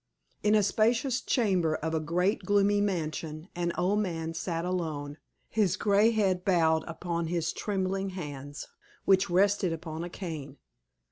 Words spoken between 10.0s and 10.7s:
a cane.